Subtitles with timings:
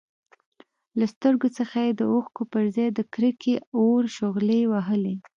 [0.99, 5.15] له سترګو څخه يې د اوښکو پرځای د کرکې اور شغلې وهلې.